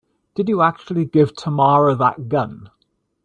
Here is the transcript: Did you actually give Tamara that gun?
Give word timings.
Did 0.33 0.49
you 0.49 0.63
actually 0.63 1.05
give 1.05 1.35
Tamara 1.35 1.93
that 1.93 2.27
gun? 2.27 2.71